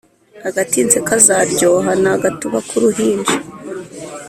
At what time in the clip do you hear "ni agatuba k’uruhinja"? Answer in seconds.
2.01-3.35